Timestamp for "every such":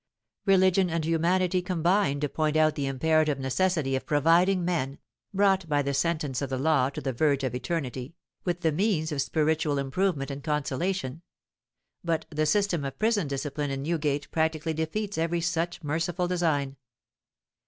15.19-15.83